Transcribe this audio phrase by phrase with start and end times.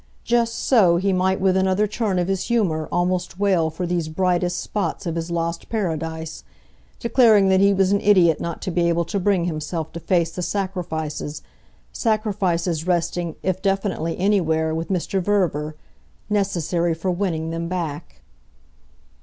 [0.23, 4.59] Just so he might with another turn of his humour almost wail for these brightest
[4.59, 6.43] spots of his lost paradise,
[6.97, 10.31] declaring that he was an idiot not to be able to bring himself to face
[10.31, 11.43] the sacrifices
[11.93, 15.21] sacrifices resting, if definitely anywhere, with Mr.
[15.21, 15.75] Verver
[16.31, 18.21] necessary for winning them back.